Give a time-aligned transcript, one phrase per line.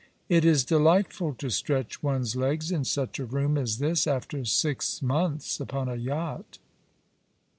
[0.37, 4.99] "It is delightful to stretch one's legs in such a room as this, after six
[4.99, 6.57] months upon a yacht."